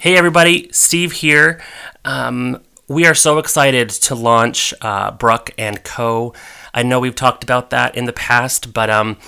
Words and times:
Hey, 0.00 0.16
everybody, 0.16 0.70
Steve 0.72 1.12
here. 1.12 1.60
Um, 2.06 2.62
we 2.88 3.04
are 3.04 3.14
so 3.14 3.36
excited 3.36 3.90
to 3.90 4.14
launch 4.14 4.72
uh, 4.80 5.10
Bruck 5.10 5.50
and 5.58 5.84
Co. 5.84 6.32
I 6.72 6.84
know 6.84 7.00
we've 7.00 7.14
talked 7.14 7.44
about 7.44 7.68
that 7.68 7.96
in 7.96 8.06
the 8.06 8.14
past, 8.14 8.72
but 8.72 8.88
um, 8.88 9.18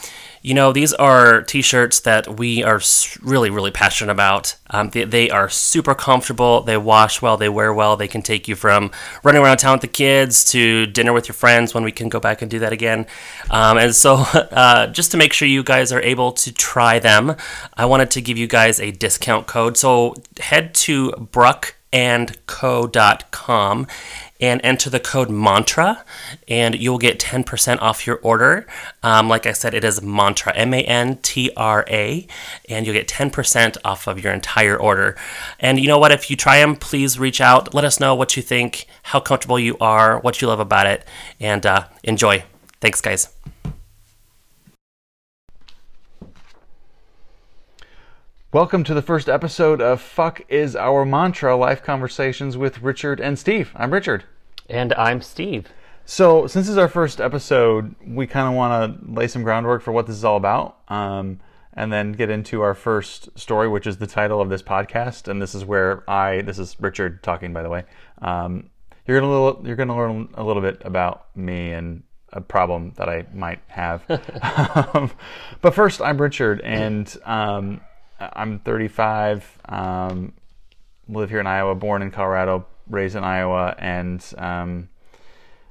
you 0.43 0.55
know, 0.55 0.73
these 0.73 0.93
are 0.95 1.43
t 1.43 1.63
shirts 1.63 2.01
that 2.01 2.39
we 2.39 2.65
are 2.65 2.81
really, 3.23 3.49
really 3.49 3.71
passionate 3.71 4.11
about. 4.11 4.57
Um, 4.71 4.91
they, 4.91 5.05
they, 5.05 5.31
are 5.31 5.49
super 5.49 5.95
comfortable, 5.95 6.63
they 6.63 6.77
wash 6.77 7.23
well, 7.23 7.37
they 7.37 7.49
wear 7.49 7.73
well, 7.73 7.97
they 7.97 8.09
can 8.09 8.23
take 8.23 8.49
you 8.49 8.57
from 8.57 8.91
running 9.23 9.41
around 9.41 9.59
town 9.59 9.75
with 9.75 9.83
the 9.83 9.89
kids 9.89 10.45
to 10.47 10.87
dinner 10.87 11.13
with 11.13 11.29
your 11.29 11.35
friends 11.35 11.75
when 11.75 11.85
we 11.85 11.93
can 11.93 12.09
go 12.09 12.19
back 12.19 12.43
and 12.43 12.51
do 12.51 12.59
that 12.59 12.73
again. 12.73 13.07
Um, 13.51 13.79
and 13.79 13.95
so, 13.95 14.15
uh, 14.35 14.89
just 14.89 15.13
to 15.13 15.17
make 15.17 15.33
sure 15.33 15.47
you 15.47 15.63
guys 15.63 15.93
are 15.93 16.01
able 16.01 16.33
to 16.33 16.53
try 16.53 16.99
them, 16.99 17.37
I 17.75 17.85
wanted 17.87 18.11
to 18.13 18.21
give 18.21 18.37
you 18.37 18.49
guys 18.49 18.81
a 18.81 18.91
discount 18.91 19.47
code. 19.47 19.77
So, 19.77 20.15
head 20.41 20.75
to 20.75 21.13
bruckandco.com 21.13 21.83
and 21.93 23.87
enter 24.43 24.91
the 24.91 25.01
code 25.01 25.29
MANTRA, 25.29 26.05
and 26.49 26.75
you'll 26.75 26.99
get 26.99 27.19
10% 27.19 27.81
off 27.81 28.07
your 28.07 28.17
order. 28.17 28.67
Um, 29.03 29.29
like 29.29 29.47
I 29.47 29.53
said, 29.53 29.75
it 29.75 29.85
is 29.85 30.01
MANTRA, 30.01 30.53
M 30.57 30.75
A 30.75 30.83
N 30.83 31.19
T 31.23 31.51
R 31.57 31.85
A, 31.89 32.27
and 32.69 32.87
you'll 32.87 32.95
get 32.95 33.09
10% 33.09 33.77
off 33.85 34.07
of 34.07 34.23
your 34.23 34.33
entire 34.33 34.77
order. 34.77 35.17
And 35.61 35.79
you 35.79 35.89
know 35.89 35.99
what? 35.99 36.13
If 36.13 36.31
you 36.31 36.37
try 36.37 36.59
them, 36.59 36.77
please 36.77 37.19
reach 37.19 37.41
out. 37.41 37.73
Let 37.73 37.85
us 37.85 38.01
know 38.01 38.15
what 38.15 38.37
you 38.37 38.43
think, 38.43 38.87
how 39.05 39.21
comfortable 39.21 39.59
you 39.59 39.77
are, 39.79 40.19
what 40.19 40.41
you 40.41 40.49
love 40.49 40.61
about 40.61 40.87
it, 40.87 41.07
and 41.41 41.65
uh, 41.65 41.87
enjoy. 42.03 42.45
Thanks, 42.81 43.01
guys. 43.01 43.29
Welcome 48.53 48.85
to 48.85 48.93
the 48.93 49.01
first 49.01 49.31
episode 49.31 49.81
of 49.81 49.99
Fuck 50.03 50.43
is 50.51 50.77
Our 50.77 51.07
Mantra 51.07 51.57
Life 51.57 51.83
Conversations 51.83 52.55
with 52.55 52.83
Richard 52.83 53.19
and 53.19 53.39
Steve. 53.39 53.73
I'm 53.75 53.91
Richard. 53.91 54.25
And 54.69 54.93
I'm 54.93 55.23
Steve. 55.23 55.69
So, 56.05 56.47
since 56.47 56.67
this 56.67 56.73
is 56.73 56.77
our 56.77 56.87
first 56.87 57.19
episode, 57.19 57.95
we 58.07 58.27
kind 58.27 58.47
of 58.47 58.53
want 58.53 59.01
to 59.07 59.11
lay 59.11 59.27
some 59.27 59.43
groundwork 59.43 59.81
for 59.81 59.93
what 59.93 60.07
this 60.07 60.17
is 60.17 60.23
all 60.23 60.37
about, 60.37 60.77
um, 60.89 61.41
and 61.73 61.91
then 61.91 62.13
get 62.13 62.29
into 62.29 62.61
our 62.61 62.75
first 62.75 63.31
story, 63.39 63.69
which 63.69 63.87
is 63.87 63.97
the 63.97 64.07
title 64.07 64.43
of 64.43 64.51
this 64.51 64.63
podcast. 64.63 65.29
And 65.29 65.41
this 65.41 65.55
is 65.55 65.65
where 65.65 66.09
I, 66.09 66.43
this 66.43 66.59
is 66.59 66.77
Richard 66.79 67.23
talking, 67.23 67.55
by 67.55 67.63
the 67.63 67.71
way. 67.71 67.85
Um, 68.21 68.69
you're 69.07 69.19
gonna 69.19 69.67
you're 69.67 69.77
gonna 69.77 69.97
learn 69.97 70.29
a 70.35 70.45
little 70.45 70.61
bit 70.61 70.83
about 70.85 71.35
me 71.35 71.73
and 71.73 72.03
a 72.35 72.43
problem 72.43 72.93
that 72.99 73.09
I 73.09 73.25
might 73.33 73.61
have. 73.69 74.03
um, 74.95 75.11
but 75.63 75.75
first, 75.75 76.03
I'm 76.03 76.21
Richard, 76.21 76.61
and 76.61 77.17
um, 77.25 77.81
I'm 78.33 78.59
35. 78.61 79.59
Um, 79.69 80.33
live 81.09 81.31
here 81.31 81.41
in 81.41 81.47
Iowa. 81.47 81.75
Born 81.75 82.03
in 82.03 82.11
Colorado, 82.11 82.67
raised 82.89 83.17
in 83.17 83.25
Iowa, 83.25 83.75
and 83.79 84.25
um, 84.39 84.89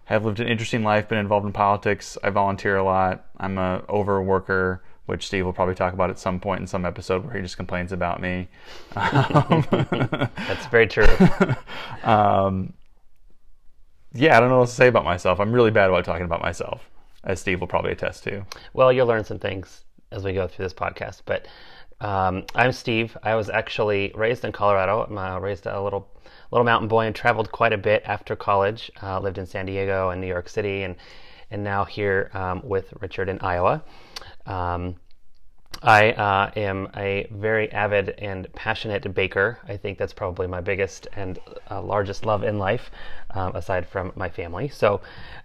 have 0.05 0.25
lived 0.25 0.39
an 0.39 0.47
interesting 0.47 0.83
life. 0.83 1.07
Been 1.07 1.17
involved 1.17 1.45
in 1.45 1.53
politics. 1.53 2.17
I 2.23 2.29
volunteer 2.29 2.77
a 2.77 2.83
lot. 2.83 3.25
I'm 3.37 3.57
a 3.57 3.83
overworker, 3.87 4.79
which 5.05 5.27
Steve 5.27 5.45
will 5.45 5.53
probably 5.53 5.75
talk 5.75 5.93
about 5.93 6.09
at 6.09 6.19
some 6.19 6.39
point 6.39 6.61
in 6.61 6.67
some 6.67 6.85
episode 6.85 7.23
where 7.23 7.35
he 7.35 7.41
just 7.41 7.57
complains 7.57 7.91
about 7.91 8.21
me. 8.21 8.47
Um, 8.95 9.65
That's 10.47 10.65
very 10.67 10.87
true. 10.87 11.07
um, 12.03 12.73
yeah, 14.13 14.35
I 14.35 14.39
don't 14.41 14.49
know 14.49 14.59
what 14.59 14.67
to 14.67 14.75
say 14.75 14.87
about 14.87 15.05
myself. 15.05 15.39
I'm 15.39 15.53
really 15.53 15.71
bad 15.71 15.89
about 15.89 16.03
talking 16.03 16.25
about 16.25 16.41
myself, 16.41 16.89
as 17.23 17.39
Steve 17.39 17.61
will 17.61 17.67
probably 17.67 17.91
attest 17.91 18.23
to. 18.25 18.45
Well, 18.73 18.91
you'll 18.91 19.07
learn 19.07 19.23
some 19.23 19.39
things 19.39 19.85
as 20.11 20.23
we 20.23 20.33
go 20.33 20.47
through 20.47 20.65
this 20.65 20.73
podcast, 20.73 21.21
but 21.25 21.47
um, 22.01 22.45
I'm 22.55 22.71
Steve. 22.71 23.15
I 23.21 23.35
was 23.35 23.49
actually 23.49 24.11
raised 24.15 24.43
in 24.43 24.51
Colorado. 24.51 25.03
I'm 25.03 25.17
uh, 25.17 25.39
raised 25.39 25.67
a 25.67 25.81
little 25.81 26.07
little 26.51 26.65
mountain 26.65 26.87
boy 26.87 27.05
and 27.05 27.15
traveled 27.15 27.51
quite 27.51 27.73
a 27.73 27.77
bit 27.77 28.01
after 28.05 28.35
college. 28.35 28.91
Uh, 29.01 29.19
lived 29.19 29.37
in 29.37 29.45
San 29.45 29.67
Diego 29.67 30.09
and 30.09 30.19
New 30.19 30.27
York 30.27 30.49
City, 30.49 30.81
and 30.83 30.95
and 31.51 31.63
now 31.63 31.85
here 31.85 32.31
um, 32.33 32.61
with 32.63 32.91
Richard 32.99 33.29
in 33.29 33.39
Iowa. 33.39 33.83
Um, 34.47 34.95
I 35.83 36.11
uh, 36.11 36.51
am 36.55 36.89
a 36.95 37.27
very 37.31 37.71
avid 37.71 38.09
and 38.19 38.51
passionate 38.53 39.13
baker. 39.15 39.57
I 39.67 39.77
think 39.77 39.97
that's 39.97 40.13
probably 40.13 40.45
my 40.45 40.61
biggest 40.61 41.07
and 41.15 41.39
uh, 41.71 41.81
largest 41.81 42.23
love 42.23 42.43
in 42.43 42.59
life, 42.59 42.91
um, 43.31 43.55
aside 43.55 43.87
from 43.87 44.11
my 44.15 44.29
family. 44.29 44.67
So, 44.67 45.01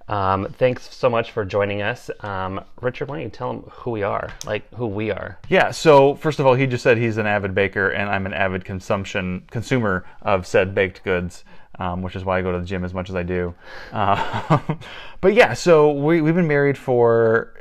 um, 0.09 0.47
thanks 0.59 0.95
so 0.95 1.09
much 1.09 1.33
for 1.33 1.45
joining 1.45 1.81
us, 1.81 2.11
um, 2.21 2.63
Richard. 2.83 3.09
Why 3.09 3.17
don't 3.17 3.25
you 3.25 3.31
tell 3.31 3.53
them 3.53 3.71
who 3.73 3.91
we 3.93 4.03
are, 4.03 4.31
like 4.45 4.73
who 4.75 4.87
we 4.87 5.11
are? 5.11 5.39
Yeah. 5.49 5.71
So 5.71 6.15
first 6.17 6.39
of 6.39 6.47
all, 6.47 6.55
he 6.55 6.67
just 6.67 6.83
said 6.83 6.99
he's 6.99 7.17
an 7.17 7.27
avid 7.27 7.55
baker, 7.55 7.89
and 7.89 8.11
I'm 8.11 8.27
an 8.27 8.35
avid 8.35 8.65
consumption 8.65 9.47
consumer 9.51 10.05
of 10.23 10.47
said 10.47 10.75
baked 10.75 11.03
goods. 11.03 11.45
Um, 11.79 12.01
which 12.01 12.17
is 12.17 12.25
why 12.25 12.39
I 12.39 12.43
go 12.43 12.53
to 12.53 12.59
the 12.59 12.65
gym 12.65 12.87
as 12.87 12.95
much 12.95 13.11
as 13.11 13.17
I 13.17 13.23
do. 13.23 13.55
Uh, 13.93 14.59
but 15.21 15.35
yeah, 15.35 15.53
so 15.53 15.93
we, 15.93 16.23
we've 16.23 16.35
been 16.35 16.47
married 16.47 16.79
for 16.79 17.53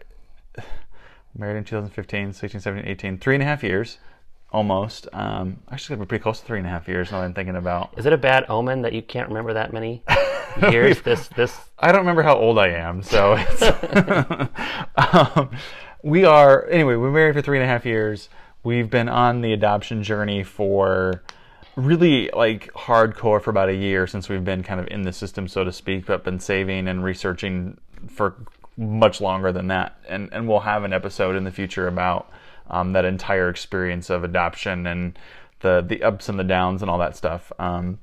married 1.37 1.57
in 1.57 1.63
2015, 1.63 2.33
16, 2.33 2.61
17, 2.61 2.89
18, 2.89 3.17
three 3.17 3.35
and 3.35 3.43
a 3.43 3.45
half 3.45 3.63
years, 3.63 3.97
almost. 4.51 5.07
Um, 5.13 5.57
actually, 5.71 5.97
we're 5.97 6.05
pretty 6.05 6.21
close 6.21 6.39
to 6.39 6.45
three 6.45 6.59
and 6.59 6.67
a 6.67 6.69
half 6.69 6.87
years 6.87 7.11
now. 7.11 7.21
I'm 7.21 7.33
thinking 7.33 7.55
about. 7.55 7.93
Is 7.97 8.05
it 8.05 8.13
a 8.13 8.17
bad 8.17 8.45
omen 8.49 8.81
that 8.83 8.93
you 8.93 9.01
can't 9.01 9.27
remember 9.27 9.53
that 9.53 9.73
many 9.73 10.03
years? 10.71 11.01
this 11.01 11.27
this. 11.29 11.57
I 11.79 11.91
don't 11.91 12.01
remember 12.01 12.23
how 12.23 12.35
old 12.35 12.57
I 12.57 12.69
am, 12.69 13.03
so. 13.03 13.33
um, 14.95 15.51
we 16.03 16.23
are 16.23 16.67
anyway. 16.67 16.95
We're 16.95 17.11
married 17.11 17.35
for 17.35 17.41
three 17.41 17.57
and 17.57 17.65
a 17.65 17.67
half 17.67 17.85
years. 17.85 18.29
We've 18.63 18.89
been 18.89 19.09
on 19.09 19.41
the 19.41 19.53
adoption 19.53 20.03
journey 20.03 20.43
for 20.43 21.23
really 21.75 22.29
like 22.33 22.71
hardcore 22.73 23.41
for 23.41 23.49
about 23.49 23.69
a 23.69 23.75
year 23.75 24.07
since 24.07 24.29
we've 24.29 24.45
been 24.45 24.63
kind 24.63 24.79
of 24.79 24.87
in 24.87 25.01
the 25.03 25.13
system, 25.13 25.47
so 25.47 25.63
to 25.63 25.71
speak, 25.71 26.05
but 26.05 26.23
been 26.23 26.39
saving 26.39 26.87
and 26.87 27.03
researching 27.03 27.77
for 28.07 28.35
much 28.77 29.21
longer 29.21 29.51
than 29.51 29.67
that. 29.67 29.97
And 30.07 30.29
and 30.31 30.47
we'll 30.47 30.61
have 30.61 30.83
an 30.83 30.93
episode 30.93 31.35
in 31.35 31.43
the 31.43 31.51
future 31.51 31.87
about 31.87 32.29
um, 32.69 32.93
that 32.93 33.05
entire 33.05 33.49
experience 33.49 34.09
of 34.09 34.23
adoption 34.23 34.87
and 34.87 35.17
the 35.59 35.83
the 35.87 36.03
ups 36.03 36.29
and 36.29 36.39
the 36.39 36.43
downs 36.43 36.81
and 36.81 36.91
all 36.91 36.99
that 36.99 37.15
stuff. 37.15 37.51
Um, 37.59 37.99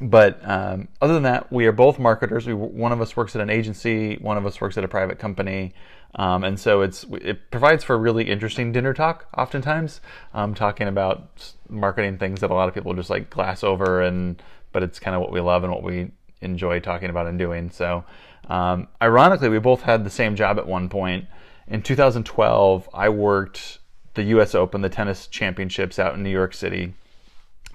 but 0.00 0.38
um, 0.46 0.88
other 1.00 1.14
than 1.14 1.22
that, 1.22 1.50
we 1.50 1.66
are 1.66 1.72
both 1.72 1.98
marketers. 1.98 2.46
We, 2.46 2.52
one 2.52 2.92
of 2.92 3.00
us 3.00 3.16
works 3.16 3.34
at 3.34 3.40
an 3.40 3.48
agency, 3.48 4.16
one 4.16 4.36
of 4.36 4.44
us 4.44 4.60
works 4.60 4.76
at 4.76 4.84
a 4.84 4.88
private 4.88 5.18
company, 5.18 5.72
um, 6.16 6.44
and 6.44 6.60
so 6.60 6.82
it's 6.82 7.04
it 7.12 7.50
provides 7.50 7.82
for 7.82 7.94
a 7.94 7.98
really 7.98 8.24
interesting 8.30 8.72
dinner 8.72 8.92
talk. 8.92 9.26
Oftentimes, 9.36 10.00
um, 10.34 10.54
talking 10.54 10.86
about 10.86 11.52
marketing 11.68 12.18
things 12.18 12.40
that 12.40 12.50
a 12.50 12.54
lot 12.54 12.68
of 12.68 12.74
people 12.74 12.92
just 12.92 13.08
like 13.08 13.30
glass 13.30 13.64
over, 13.64 14.02
and 14.02 14.42
but 14.72 14.82
it's 14.82 14.98
kind 14.98 15.14
of 15.14 15.22
what 15.22 15.32
we 15.32 15.40
love 15.40 15.64
and 15.64 15.72
what 15.72 15.82
we 15.82 16.10
enjoy 16.40 16.80
talking 16.80 17.10
about 17.10 17.26
and 17.26 17.38
doing. 17.38 17.70
So 17.70 18.04
um, 18.48 18.88
ironically, 19.00 19.48
we 19.48 19.58
both 19.58 19.82
had 19.82 20.04
the 20.04 20.10
same 20.10 20.36
job 20.36 20.58
at 20.58 20.66
one 20.66 20.88
point. 20.88 21.26
In 21.68 21.82
2012, 21.82 22.88
I 22.94 23.08
worked 23.08 23.78
the 24.14 24.22
U.S. 24.24 24.54
Open, 24.54 24.80
the 24.80 24.88
tennis 24.88 25.26
championships 25.26 25.98
out 25.98 26.14
in 26.14 26.22
New 26.22 26.30
York 26.30 26.54
City 26.54 26.94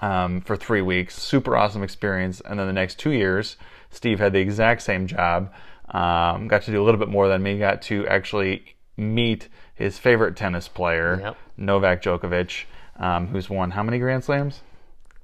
um, 0.01 0.41
for 0.41 0.55
three 0.55 0.81
weeks. 0.81 1.21
Super 1.21 1.55
awesome 1.55 1.83
experience. 1.83 2.41
And 2.41 2.59
then 2.59 2.67
the 2.67 2.73
next 2.73 2.99
two 2.99 3.11
years, 3.11 3.57
Steve 3.89 4.19
had 4.19 4.33
the 4.33 4.39
exact 4.39 4.81
same 4.81 5.07
job. 5.07 5.51
Um, 5.89 6.47
got 6.47 6.63
to 6.63 6.71
do 6.71 6.81
a 6.81 6.85
little 6.85 6.99
bit 6.99 7.09
more 7.09 7.27
than 7.27 7.43
me. 7.43 7.59
Got 7.59 7.81
to 7.83 8.07
actually 8.07 8.75
meet 8.97 9.49
his 9.75 9.97
favorite 9.97 10.35
tennis 10.35 10.67
player, 10.67 11.19
yep. 11.21 11.37
Novak 11.57 12.01
Djokovic, 12.01 12.65
um, 12.97 13.27
who's 13.27 13.49
won 13.49 13.71
how 13.71 13.83
many 13.83 13.99
Grand 13.99 14.23
Slams? 14.23 14.61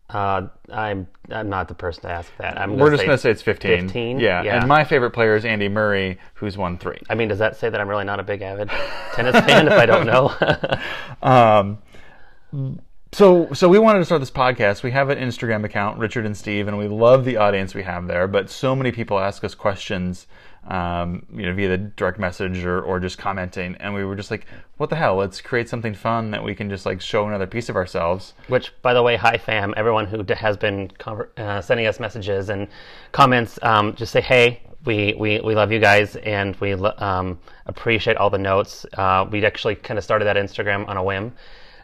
Uh, 0.09 0.47
I'm 0.71 1.07
I'm 1.29 1.49
not 1.49 1.67
the 1.67 1.73
person 1.73 2.03
to 2.03 2.09
ask 2.09 2.31
that. 2.37 2.57
I'm 2.59 2.77
We're 2.77 2.91
just 2.91 3.03
going 3.03 3.17
to 3.17 3.21
say 3.21 3.29
it's 3.29 3.41
15. 3.41 3.81
15? 3.87 4.19
Yeah. 4.19 4.41
yeah. 4.41 4.59
And 4.59 4.67
my 4.67 4.85
favorite 4.85 5.11
player 5.11 5.35
is 5.35 5.43
Andy 5.43 5.67
Murray, 5.67 6.17
who's 6.35 6.57
won 6.57 6.77
three. 6.77 7.01
I 7.09 7.15
mean, 7.15 7.27
does 7.27 7.39
that 7.39 7.57
say 7.57 7.69
that 7.69 7.81
I'm 7.81 7.89
really 7.89 8.05
not 8.05 8.19
a 8.19 8.23
big 8.23 8.41
avid 8.41 8.69
tennis 9.13 9.35
fan 9.45 9.67
if 9.67 9.73
I 9.73 9.85
don't 9.85 10.05
know? 10.05 10.33
um, 11.21 12.79
so 13.11 13.51
so 13.53 13.67
we 13.67 13.79
wanted 13.79 13.99
to 13.99 14.05
start 14.05 14.21
this 14.21 14.31
podcast. 14.31 14.81
We 14.81 14.91
have 14.91 15.09
an 15.09 15.17
Instagram 15.17 15.65
account, 15.65 15.97
Richard 15.99 16.25
and 16.25 16.37
Steve, 16.37 16.69
and 16.69 16.77
we 16.77 16.87
love 16.87 17.25
the 17.25 17.35
audience 17.35 17.75
we 17.75 17.83
have 17.83 18.07
there. 18.07 18.27
But 18.27 18.49
so 18.49 18.75
many 18.77 18.93
people 18.93 19.19
ask 19.19 19.43
us 19.43 19.55
questions 19.55 20.27
um, 20.67 21.25
you 21.33 21.45
know, 21.45 21.53
via 21.53 21.69
the 21.69 21.77
direct 21.77 22.19
message 22.19 22.63
or, 22.63 22.81
or 22.81 22.99
just 22.99 23.17
commenting. 23.17 23.75
And 23.79 23.93
we 23.93 24.03
were 24.03 24.15
just 24.15 24.31
like, 24.31 24.45
what 24.77 24.89
the 24.89 24.95
hell? 24.95 25.15
Let's 25.15 25.41
create 25.41 25.69
something 25.69 25.93
fun 25.93 26.31
that 26.31 26.43
we 26.43 26.53
can 26.55 26.69
just 26.69 26.85
like 26.85 27.01
show 27.01 27.27
another 27.27 27.47
piece 27.47 27.69
of 27.69 27.75
ourselves. 27.75 28.33
Which, 28.47 28.73
by 28.81 28.93
the 28.93 29.01
way, 29.01 29.15
hi 29.15 29.37
fam, 29.37 29.73
everyone 29.77 30.05
who 30.05 30.23
has 30.33 30.57
been 30.57 30.91
uh, 31.37 31.61
sending 31.61 31.87
us 31.87 31.99
messages 31.99 32.49
and 32.49 32.67
comments, 33.11 33.57
um, 33.63 33.95
just 33.95 34.11
say, 34.11 34.21
hey, 34.21 34.61
we, 34.85 35.15
we, 35.17 35.39
we 35.41 35.55
love 35.55 35.71
you 35.71 35.79
guys 35.79 36.15
and 36.17 36.55
we 36.57 36.73
um, 36.73 37.39
appreciate 37.65 38.17
all 38.17 38.29
the 38.29 38.37
notes. 38.37 38.85
Uh, 38.93 39.25
we 39.29 39.45
actually 39.45 39.75
kind 39.75 39.97
of 39.97 40.03
started 40.03 40.25
that 40.25 40.37
Instagram 40.37 40.87
on 40.87 40.97
a 40.97 41.03
whim 41.03 41.33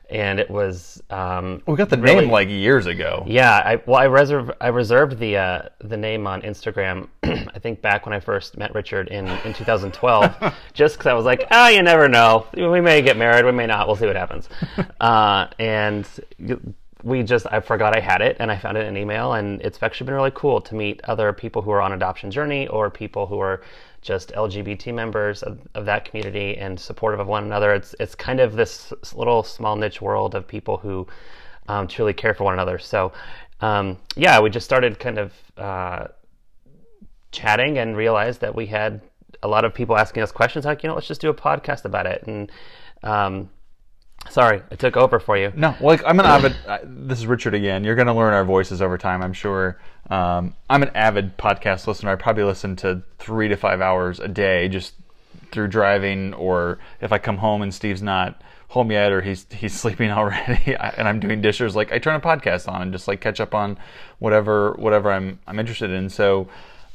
and 0.09 0.39
it 0.39 0.49
was. 0.49 1.01
Um, 1.09 1.61
we 1.65 1.75
got 1.75 1.89
the 1.89 1.97
really, 1.97 2.21
name 2.21 2.31
like 2.31 2.49
years 2.49 2.85
ago. 2.85 3.23
Yeah, 3.25 3.51
I, 3.51 3.81
well, 3.85 3.97
I 3.97 4.05
reserved 4.05 4.51
I 4.61 4.67
reserved 4.67 5.19
the 5.19 5.37
uh, 5.37 5.61
the 5.79 5.97
name 5.97 6.27
on 6.27 6.41
Instagram. 6.41 7.07
I 7.23 7.59
think 7.59 7.81
back 7.81 8.05
when 8.05 8.13
I 8.13 8.19
first 8.19 8.57
met 8.57 8.73
Richard 8.75 9.07
in 9.09 9.27
in 9.27 9.53
2012, 9.53 10.53
just 10.73 10.97
because 10.97 11.07
I 11.07 11.13
was 11.13 11.25
like, 11.25 11.47
ah, 11.51 11.65
oh, 11.65 11.69
you 11.69 11.81
never 11.81 12.07
know. 12.07 12.47
We 12.55 12.81
may 12.81 13.01
get 13.01 13.17
married, 13.17 13.45
we 13.45 13.51
may 13.51 13.67
not. 13.67 13.87
We'll 13.87 13.95
see 13.95 14.05
what 14.05 14.15
happens. 14.15 14.49
uh, 15.01 15.47
and 15.59 16.07
we 17.03 17.21
just 17.21 17.45
I 17.51 17.59
forgot 17.59 17.95
I 17.95 17.99
had 17.99 18.21
it 18.21 18.37
and 18.39 18.49
I 18.49 18.57
found 18.57 18.77
it 18.77 18.81
in 18.81 18.87
an 18.87 18.97
email 18.97 19.33
and 19.33 19.61
it's 19.61 19.81
actually 19.81 20.05
been 20.05 20.15
really 20.15 20.31
cool 20.33 20.61
to 20.61 20.75
meet 20.75 21.01
other 21.03 21.33
people 21.33 21.61
who 21.61 21.71
are 21.71 21.81
on 21.81 21.91
adoption 21.91 22.31
journey 22.31 22.67
or 22.67 22.89
people 22.89 23.27
who 23.27 23.39
are 23.39 23.61
just 24.03 24.31
LGBT 24.33 24.93
members 24.93 25.41
of, 25.41 25.59
of 25.73 25.85
that 25.85 26.05
community 26.05 26.57
and 26.57 26.79
supportive 26.79 27.19
of 27.19 27.27
one 27.27 27.43
another. 27.43 27.73
It's 27.73 27.95
it's 27.99 28.13
kind 28.13 28.39
of 28.39 28.53
this 28.53 28.93
little 29.13 29.43
small 29.43 29.75
niche 29.75 30.01
world 30.01 30.35
of 30.35 30.47
people 30.47 30.77
who 30.77 31.07
um, 31.67 31.87
truly 31.87 32.13
care 32.13 32.33
for 32.33 32.43
one 32.43 32.53
another. 32.53 32.77
So 32.77 33.13
um, 33.61 33.97
yeah, 34.15 34.39
we 34.39 34.49
just 34.49 34.65
started 34.65 34.99
kind 34.99 35.17
of 35.17 35.33
uh, 35.57 36.07
chatting 37.31 37.77
and 37.77 37.97
realized 37.97 38.41
that 38.41 38.53
we 38.53 38.67
had 38.67 39.01
a 39.41 39.47
lot 39.47 39.65
of 39.65 39.73
people 39.73 39.97
asking 39.97 40.23
us 40.23 40.31
questions 40.31 40.63
like 40.63 40.83
you 40.83 40.87
know 40.87 40.95
let's 40.95 41.07
just 41.07 41.19
do 41.19 41.29
a 41.29 41.33
podcast 41.33 41.83
about 41.83 42.05
it 42.05 42.23
and 42.27 42.51
um, 43.03 43.49
Sorry, 44.29 44.61
I 44.71 44.75
took 44.75 44.95
over 44.97 45.19
for 45.19 45.37
you. 45.37 45.51
No, 45.55 45.75
like 45.81 46.01
I'm 46.05 46.19
an 46.19 46.25
avid. 46.25 46.55
uh, 46.65 46.79
this 46.83 47.19
is 47.19 47.27
Richard 47.27 47.53
again. 47.53 47.83
You're 47.83 47.95
going 47.95 48.07
to 48.07 48.13
learn 48.13 48.33
our 48.33 48.45
voices 48.45 48.81
over 48.81 48.97
time, 48.97 49.21
I'm 49.21 49.33
sure. 49.33 49.77
Um, 50.09 50.55
I'm 50.69 50.81
an 50.81 50.91
avid 50.95 51.37
podcast 51.37 51.87
listener. 51.87 52.11
I 52.11 52.15
probably 52.15 52.43
listen 52.43 52.75
to 52.77 53.03
three 53.19 53.47
to 53.49 53.55
five 53.57 53.81
hours 53.81 54.19
a 54.19 54.27
day, 54.27 54.69
just 54.69 54.93
through 55.51 55.67
driving, 55.67 56.33
or 56.33 56.79
if 57.01 57.11
I 57.11 57.17
come 57.19 57.37
home 57.37 57.61
and 57.61 57.73
Steve's 57.73 58.01
not 58.01 58.41
home 58.69 58.91
yet, 58.91 59.11
or 59.11 59.21
he's 59.21 59.45
he's 59.51 59.73
sleeping 59.79 60.09
already, 60.09 60.75
and 60.75 61.07
I'm 61.07 61.19
doing 61.19 61.41
dishes. 61.41 61.75
Like 61.75 61.91
I 61.91 61.99
turn 61.99 62.15
a 62.15 62.19
podcast 62.21 62.71
on 62.71 62.81
and 62.81 62.91
just 62.93 63.07
like 63.07 63.21
catch 63.21 63.39
up 63.39 63.53
on 63.53 63.77
whatever 64.19 64.73
whatever 64.79 65.11
I'm 65.11 65.39
I'm 65.45 65.59
interested 65.59 65.91
in. 65.91 66.09
So 66.09 66.47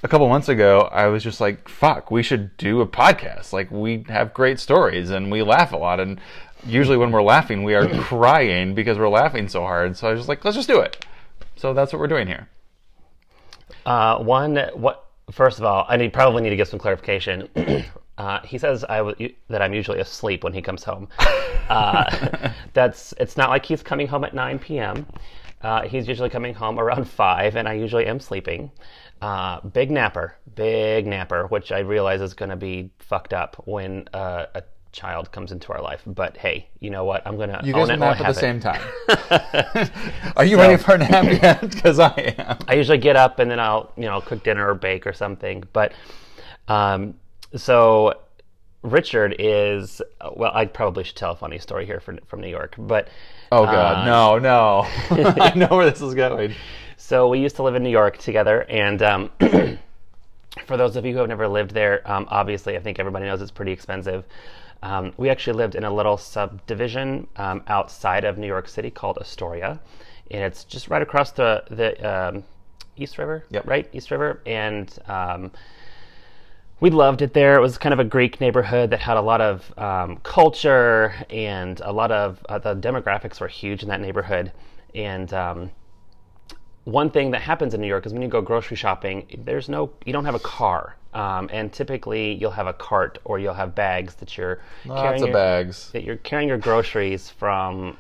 a 0.02 0.08
couple 0.08 0.28
months 0.28 0.48
ago, 0.48 0.88
I 0.92 1.06
was 1.06 1.22
just 1.24 1.40
like, 1.40 1.68
"Fuck, 1.68 2.10
we 2.10 2.22
should 2.22 2.56
do 2.56 2.80
a 2.80 2.86
podcast. 2.86 3.52
Like 3.52 3.70
we 3.70 4.04
have 4.08 4.32
great 4.34 4.58
stories 4.60 5.10
and 5.10 5.30
we 5.30 5.42
laugh 5.42 5.72
a 5.72 5.76
lot, 5.76 6.00
and 6.00 6.20
usually 6.66 6.96
when 6.96 7.10
we're 7.10 7.22
laughing, 7.22 7.62
we 7.62 7.74
are 7.74 7.88
crying 8.00 8.74
because 8.74 8.98
we're 8.98 9.08
laughing 9.08 9.48
so 9.48 9.62
hard. 9.62 9.96
So 9.96 10.08
I 10.08 10.12
was 10.12 10.20
just 10.20 10.28
like, 10.28 10.44
let's 10.44 10.56
just 10.56 10.68
do 10.68 10.80
it. 10.80 11.04
So 11.56 11.74
that's 11.74 11.92
what 11.92 11.98
we're 12.00 12.08
doing 12.08 12.26
here. 12.26 12.48
Uh, 13.84 14.18
one, 14.18 14.56
what? 14.74 15.04
First 15.30 15.58
of 15.58 15.64
all, 15.64 15.84
I 15.88 15.96
need 15.96 16.12
probably 16.12 16.42
need 16.42 16.50
to 16.50 16.56
get 16.56 16.68
some 16.68 16.78
clarification. 16.78 17.48
Uh, 18.18 18.40
he 18.44 18.58
says 18.58 18.84
I 18.88 18.96
w- 18.96 19.32
that 19.48 19.62
I'm 19.62 19.72
usually 19.72 20.00
asleep 20.00 20.42
when 20.42 20.52
he 20.52 20.60
comes 20.60 20.82
home. 20.82 21.08
Uh, 21.68 22.50
that's 22.72 23.14
it's 23.20 23.36
not 23.36 23.48
like 23.48 23.64
he's 23.64 23.80
coming 23.80 24.08
home 24.08 24.24
at 24.24 24.34
9 24.34 24.58
p.m. 24.58 25.06
Uh, 25.62 25.82
he's 25.82 26.08
usually 26.08 26.28
coming 26.28 26.52
home 26.52 26.80
around 26.80 27.08
five, 27.08 27.54
and 27.54 27.68
I 27.68 27.74
usually 27.74 28.06
am 28.06 28.18
sleeping. 28.18 28.72
Uh, 29.20 29.60
big 29.60 29.90
napper, 29.90 30.36
big 30.56 31.06
napper, 31.06 31.46
which 31.46 31.70
I 31.70 31.78
realize 31.78 32.20
is 32.20 32.34
going 32.34 32.50
to 32.50 32.56
be 32.56 32.90
fucked 32.98 33.32
up 33.32 33.62
when 33.66 34.08
uh, 34.12 34.46
a 34.54 34.62
child 34.92 35.30
comes 35.32 35.52
into 35.52 35.72
our 35.72 35.80
life. 35.82 36.02
But 36.06 36.36
hey, 36.36 36.68
you 36.80 36.90
know 36.90 37.04
what? 37.04 37.26
I'm 37.26 37.36
going 37.36 37.50
to 37.50 37.60
You 37.64 37.74
own 37.74 37.88
guys 37.88 37.96
it 37.96 37.98
nap 38.00 38.20
at 38.20 38.24
the 38.24 38.30
it. 38.30 38.34
same 38.36 38.60
time. 38.60 38.82
are 40.36 40.44
you 40.44 40.56
ready 40.56 40.76
for 40.76 40.94
a 40.94 40.98
nap 40.98 41.24
yet? 41.42 41.60
Because 41.70 41.98
I 41.98 42.34
am. 42.38 42.58
I 42.66 42.74
usually 42.74 42.98
get 42.98 43.16
up 43.16 43.38
and 43.38 43.50
then 43.50 43.60
I'll, 43.60 43.92
you 43.96 44.04
know, 44.04 44.20
cook 44.20 44.42
dinner 44.42 44.68
or 44.68 44.74
bake 44.74 45.06
or 45.06 45.12
something. 45.12 45.64
But 45.72 45.92
um, 46.68 47.14
so 47.56 48.14
Richard 48.82 49.36
is 49.38 50.00
well. 50.34 50.52
I 50.54 50.64
probably 50.66 51.04
should 51.04 51.16
tell 51.16 51.32
a 51.32 51.36
funny 51.36 51.58
story 51.58 51.86
here 51.86 52.00
from 52.00 52.18
from 52.26 52.40
New 52.40 52.48
York, 52.48 52.74
but 52.78 53.08
Oh 53.50 53.64
God, 53.64 53.98
uh, 53.98 54.04
no, 54.04 54.38
no. 54.38 54.86
I 55.40 55.52
know 55.56 55.68
where 55.68 55.90
this 55.90 56.00
is 56.02 56.14
going. 56.14 56.54
So 56.96 57.28
we 57.28 57.40
used 57.40 57.56
to 57.56 57.62
live 57.62 57.74
in 57.74 57.82
New 57.82 57.90
York 57.90 58.18
together, 58.18 58.62
and 58.68 59.02
um, 59.02 59.30
for 60.66 60.76
those 60.76 60.96
of 60.96 61.06
you 61.06 61.12
who 61.12 61.18
have 61.18 61.28
never 61.28 61.48
lived 61.48 61.72
there, 61.72 62.02
um, 62.10 62.26
obviously 62.30 62.76
I 62.76 62.80
think 62.80 62.98
everybody 62.98 63.24
knows 63.26 63.40
it's 63.40 63.50
pretty 63.50 63.72
expensive. 63.72 64.24
Um, 64.82 65.12
we 65.16 65.28
actually 65.28 65.54
lived 65.54 65.74
in 65.74 65.84
a 65.84 65.92
little 65.92 66.16
subdivision 66.16 67.26
um, 67.36 67.62
outside 67.66 68.24
of 68.24 68.38
New 68.38 68.46
York 68.46 68.68
City 68.68 68.90
called 68.90 69.18
Astoria, 69.18 69.80
and 70.30 70.42
it's 70.42 70.64
just 70.64 70.88
right 70.88 71.02
across 71.02 71.32
the 71.32 71.64
the 71.70 71.90
um, 72.08 72.44
East 72.96 73.18
River, 73.18 73.44
Yep. 73.50 73.66
right, 73.66 73.88
East 73.92 74.10
River, 74.10 74.40
and 74.46 74.96
um, 75.06 75.50
we 76.80 76.90
loved 76.90 77.22
it 77.22 77.32
there. 77.32 77.56
It 77.56 77.60
was 77.60 77.76
kind 77.76 77.92
of 77.92 77.98
a 77.98 78.04
Greek 78.04 78.40
neighborhood 78.40 78.90
that 78.90 79.00
had 79.00 79.16
a 79.16 79.20
lot 79.20 79.40
of 79.40 79.76
um, 79.78 80.18
culture 80.22 81.12
and 81.28 81.80
a 81.80 81.92
lot 81.92 82.12
of 82.12 82.44
uh, 82.48 82.58
the 82.58 82.74
demographics 82.76 83.40
were 83.40 83.48
huge 83.48 83.82
in 83.82 83.88
that 83.88 84.00
neighborhood. 84.00 84.52
And 84.94 85.32
um, 85.32 85.70
one 86.88 87.10
thing 87.10 87.32
that 87.32 87.42
happens 87.42 87.74
in 87.74 87.82
New 87.82 87.86
York 87.86 88.06
is 88.06 88.14
when 88.14 88.22
you 88.22 88.28
go 88.28 88.40
grocery 88.40 88.76
shopping, 88.76 89.26
there's 89.44 89.68
no, 89.68 89.90
you 90.06 90.12
don't 90.12 90.24
have 90.24 90.34
a 90.34 90.40
car. 90.40 90.96
Um, 91.12 91.50
and 91.52 91.70
typically 91.70 92.32
you'll 92.34 92.50
have 92.52 92.66
a 92.66 92.72
cart 92.72 93.18
or 93.24 93.38
you'll 93.38 93.54
have 93.54 93.74
bags 93.74 94.14
that 94.16 94.36
you're 94.38 94.60
Lots 94.86 95.02
carrying 95.02 95.22
of 95.22 95.28
your, 95.28 95.34
bags. 95.34 95.90
that 95.92 96.02
you're 96.04 96.16
carrying 96.16 96.48
your 96.48 96.56
groceries 96.58 97.28
from 97.28 97.98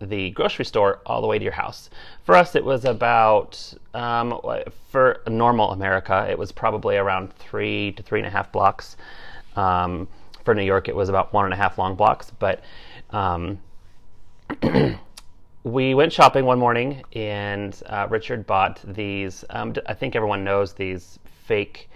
the 0.00 0.30
grocery 0.30 0.64
store 0.64 1.00
all 1.06 1.20
the 1.20 1.26
way 1.26 1.38
to 1.38 1.44
your 1.44 1.54
house. 1.54 1.90
For 2.24 2.36
us, 2.36 2.54
it 2.54 2.64
was 2.64 2.84
about 2.84 3.74
um, 3.94 4.40
for 4.90 5.20
normal 5.28 5.72
America, 5.72 6.26
it 6.28 6.38
was 6.38 6.52
probably 6.52 6.96
around 6.96 7.32
three 7.34 7.92
to 7.92 8.02
three 8.02 8.20
and 8.20 8.26
a 8.26 8.30
half 8.30 8.52
blocks. 8.52 8.96
Um, 9.56 10.06
for 10.44 10.54
New 10.54 10.64
York, 10.64 10.88
it 10.88 10.94
was 10.94 11.08
about 11.08 11.32
one 11.32 11.46
and 11.46 11.54
a 11.54 11.56
half 11.56 11.78
long 11.78 11.94
blocks. 11.96 12.30
But 12.38 12.62
um, 13.10 13.60
we 15.64 15.94
went 15.94 16.12
shopping 16.12 16.44
one 16.44 16.58
morning, 16.58 17.02
and 17.14 17.80
uh, 17.86 18.06
Richard 18.10 18.46
bought 18.46 18.80
these. 18.86 19.44
Um, 19.50 19.74
I 19.86 19.94
think 19.94 20.14
everyone 20.14 20.44
knows 20.44 20.74
these 20.74 21.18
fake. 21.46 21.90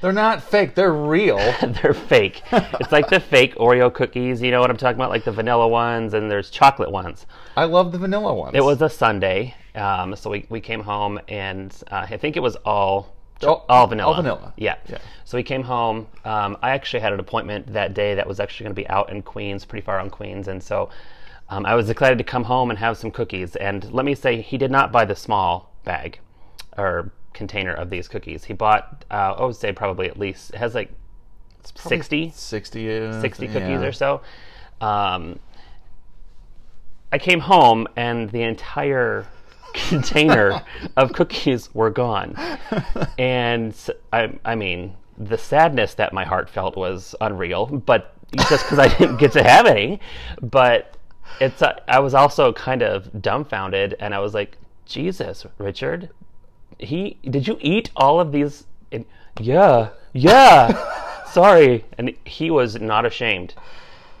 They're 0.00 0.12
not 0.12 0.42
fake. 0.42 0.74
They're 0.74 0.94
real. 0.94 1.36
They're 1.82 1.92
fake. 1.92 2.42
it's 2.50 2.90
like 2.90 3.08
the 3.10 3.20
fake 3.20 3.54
Oreo 3.56 3.92
cookies. 3.92 4.40
You 4.40 4.50
know 4.50 4.60
what 4.60 4.70
I'm 4.70 4.78
talking 4.78 4.96
about? 4.96 5.10
Like 5.10 5.24
the 5.24 5.32
vanilla 5.32 5.68
ones, 5.68 6.14
and 6.14 6.30
there's 6.30 6.48
chocolate 6.50 6.90
ones. 6.90 7.26
I 7.56 7.64
love 7.64 7.92
the 7.92 7.98
vanilla 7.98 8.32
ones. 8.34 8.52
It 8.56 8.64
was 8.64 8.80
a 8.80 8.88
Sunday, 8.88 9.54
um, 9.74 10.16
so 10.16 10.30
we, 10.30 10.46
we 10.48 10.60
came 10.62 10.80
home, 10.80 11.20
and 11.28 11.70
uh, 11.90 12.06
I 12.10 12.16
think 12.16 12.36
it 12.36 12.40
was 12.40 12.56
all 12.64 13.14
Oh, 13.42 13.64
all 13.70 13.86
vanilla. 13.86 14.08
all 14.10 14.16
vanilla. 14.16 14.52
Yeah. 14.56 14.76
Yeah. 14.88 14.98
So 15.24 15.36
we 15.38 15.42
came 15.42 15.62
home. 15.62 16.06
Um, 16.24 16.56
I 16.62 16.70
actually 16.70 17.00
had 17.00 17.12
an 17.14 17.20
appointment 17.20 17.72
that 17.72 17.92
day 17.94 18.14
that 18.14 18.26
was 18.26 18.38
actually 18.40 18.64
going 18.64 18.74
to 18.74 18.82
be 18.82 18.88
out 18.88 19.10
in 19.10 19.20
Queens, 19.22 19.64
pretty 19.66 19.84
far 19.84 19.98
on 19.98 20.08
Queens, 20.10 20.48
and 20.48 20.62
so 20.62 20.88
um, 21.50 21.66
I 21.66 21.74
was 21.74 21.90
excited 21.90 22.16
to 22.18 22.24
come 22.24 22.44
home 22.44 22.70
and 22.70 22.78
have 22.78 22.96
some 22.96 23.10
cookies. 23.10 23.56
And 23.56 23.92
let 23.92 24.06
me 24.06 24.14
say, 24.14 24.40
he 24.40 24.56
did 24.56 24.70
not 24.70 24.92
buy 24.92 25.04
the 25.04 25.16
small 25.16 25.72
bag 25.84 26.20
or 26.78 27.10
container 27.32 27.74
of 27.74 27.90
these 27.90 28.06
cookies. 28.06 28.44
He 28.44 28.52
bought, 28.52 29.04
uh, 29.10 29.34
I 29.36 29.44
would 29.44 29.56
say, 29.56 29.72
probably 29.72 30.08
at 30.08 30.16
least 30.16 30.50
it 30.50 30.56
has 30.56 30.74
like 30.74 30.92
60 31.62 32.32
60, 32.34 32.98
uh, 32.98 33.20
60 33.20 33.46
yeah. 33.46 33.52
cookies 33.52 33.82
or 33.82 33.92
so. 33.92 34.22
Um, 34.80 35.40
I 37.12 37.18
came 37.18 37.40
home 37.40 37.88
and 37.96 38.30
the 38.30 38.42
entire 38.42 39.26
container 39.74 40.62
of 40.96 41.12
cookies 41.12 41.74
were 41.74 41.90
gone. 41.90 42.36
And 43.18 43.74
I, 44.12 44.38
I 44.44 44.54
mean, 44.54 44.96
the 45.18 45.36
sadness 45.36 45.94
that 45.94 46.12
my 46.14 46.24
heart 46.24 46.48
felt 46.48 46.76
was 46.76 47.14
unreal, 47.20 47.66
but 47.66 48.14
just 48.48 48.64
because 48.64 48.78
I 48.78 48.88
didn't 48.96 49.18
get 49.18 49.32
to 49.32 49.42
have 49.42 49.66
any. 49.66 50.00
But 50.40 50.96
it's, 51.40 51.62
uh, 51.62 51.78
I 51.88 52.00
was 52.00 52.14
also 52.14 52.52
kind 52.52 52.82
of 52.82 53.22
dumbfounded 53.22 53.96
and 54.00 54.14
I 54.14 54.18
was 54.18 54.34
like, 54.34 54.58
Jesus, 54.86 55.46
Richard, 55.58 56.10
he, 56.78 57.18
did 57.24 57.46
you 57.46 57.58
eat 57.60 57.90
all 57.96 58.20
of 58.20 58.32
these? 58.32 58.66
And, 58.90 59.04
yeah, 59.38 59.90
yeah, 60.12 61.24
sorry. 61.30 61.84
And 61.98 62.14
he 62.24 62.50
was 62.50 62.80
not 62.80 63.06
ashamed. 63.06 63.54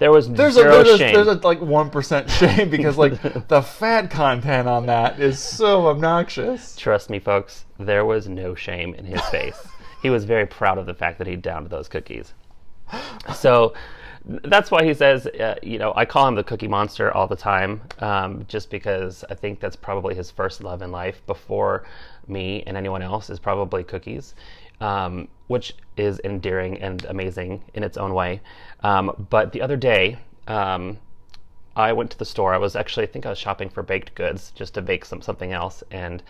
There 0.00 0.10
was 0.10 0.30
There's 0.30 0.56
a, 0.56 0.62
there's, 0.62 0.88
a, 0.88 0.98
shame. 0.98 1.14
there's 1.14 1.26
a 1.26 1.34
like 1.34 1.60
one 1.60 1.90
percent 1.90 2.30
shame 2.40 2.70
because 2.70 2.96
like 2.96 3.20
the 3.48 3.60
fat 3.60 4.10
content 4.10 4.66
on 4.66 4.86
that 4.86 5.20
is 5.20 5.38
so 5.38 5.88
obnoxious. 5.88 6.74
Trust 6.74 7.10
me, 7.10 7.18
folks, 7.18 7.66
there 7.78 8.06
was 8.06 8.26
no 8.26 8.54
shame 8.54 8.94
in 8.94 9.04
his 9.04 9.20
face. 9.26 9.60
he 10.02 10.08
was 10.08 10.24
very 10.24 10.46
proud 10.46 10.78
of 10.78 10.86
the 10.86 10.94
fact 10.94 11.18
that 11.18 11.26
he 11.26 11.36
downed 11.36 11.68
those 11.68 11.86
cookies. 11.86 12.32
So 13.34 13.74
that's 14.24 14.70
why 14.70 14.84
he 14.84 14.92
says, 14.94 15.26
uh, 15.26 15.54
you 15.62 15.78
know, 15.78 15.92
I 15.96 16.04
call 16.04 16.28
him 16.28 16.34
the 16.34 16.44
cookie 16.44 16.68
monster 16.68 17.12
all 17.12 17.26
the 17.26 17.36
time, 17.36 17.80
um, 18.00 18.44
just 18.48 18.70
because 18.70 19.24
I 19.30 19.34
think 19.34 19.60
that's 19.60 19.76
probably 19.76 20.14
his 20.14 20.30
first 20.30 20.62
love 20.62 20.82
in 20.82 20.92
life 20.92 21.22
before 21.26 21.84
me 22.26 22.62
and 22.66 22.76
anyone 22.76 23.02
else 23.02 23.30
is 23.30 23.38
probably 23.38 23.82
cookies, 23.82 24.34
um, 24.80 25.28
which 25.46 25.74
is 25.96 26.20
endearing 26.24 26.80
and 26.80 27.04
amazing 27.06 27.62
in 27.74 27.82
its 27.82 27.96
own 27.96 28.12
way. 28.12 28.40
Um, 28.82 29.26
but 29.30 29.52
the 29.52 29.62
other 29.62 29.76
day, 29.76 30.18
um, 30.46 30.98
I 31.74 31.92
went 31.92 32.10
to 32.10 32.18
the 32.18 32.24
store. 32.24 32.52
I 32.52 32.58
was 32.58 32.76
actually, 32.76 33.04
I 33.04 33.06
think 33.06 33.24
I 33.24 33.30
was 33.30 33.38
shopping 33.38 33.70
for 33.70 33.82
baked 33.82 34.14
goods 34.14 34.52
just 34.54 34.74
to 34.74 34.82
bake 34.82 35.04
some 35.04 35.22
something 35.22 35.52
else, 35.52 35.82
and 35.90 36.22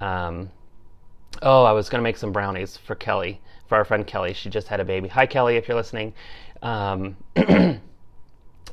um, 0.00 0.50
oh, 1.42 1.64
I 1.64 1.72
was 1.72 1.88
going 1.88 2.00
to 2.00 2.02
make 2.02 2.16
some 2.16 2.32
brownies 2.32 2.76
for 2.76 2.94
Kelly, 2.94 3.40
for 3.66 3.76
our 3.76 3.84
friend 3.84 4.06
Kelly. 4.06 4.34
She 4.34 4.50
just 4.50 4.68
had 4.68 4.80
a 4.80 4.84
baby. 4.84 5.08
Hi, 5.08 5.26
Kelly, 5.26 5.56
if 5.56 5.68
you're 5.68 5.76
listening. 5.76 6.12
Um, 6.62 7.16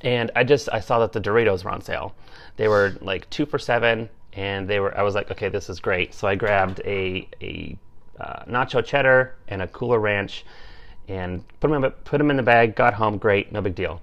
and 0.01 0.31
I 0.35 0.43
just 0.43 0.69
I 0.71 0.79
saw 0.79 0.99
that 0.99 1.11
the 1.13 1.21
Doritos 1.21 1.63
were 1.63 1.71
on 1.71 1.81
sale. 1.81 2.15
They 2.57 2.67
were 2.67 2.97
like 3.01 3.29
two 3.29 3.45
for 3.45 3.59
seven, 3.59 4.09
and 4.33 4.67
they 4.67 4.79
were. 4.79 4.97
I 4.97 5.03
was 5.03 5.15
like, 5.15 5.31
okay, 5.31 5.49
this 5.49 5.69
is 5.69 5.79
great. 5.79 6.13
So 6.13 6.27
I 6.27 6.35
grabbed 6.35 6.81
a 6.85 7.27
a 7.41 7.77
uh, 8.19 8.43
nacho 8.45 8.83
cheddar 8.83 9.35
and 9.47 9.61
a 9.61 9.67
cooler 9.67 9.99
ranch, 9.99 10.45
and 11.07 11.43
put 11.59 11.69
them 11.71 11.83
in, 11.83 11.91
put 11.91 12.17
them 12.17 12.29
in 12.31 12.37
the 12.37 12.43
bag. 12.43 12.75
Got 12.75 12.93
home, 12.95 13.17
great, 13.17 13.51
no 13.51 13.61
big 13.61 13.75
deal. 13.75 14.01